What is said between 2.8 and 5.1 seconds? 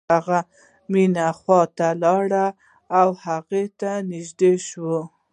او هغې ته نږدې شو.